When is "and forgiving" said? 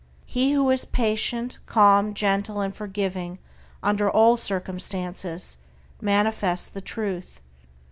2.59-3.37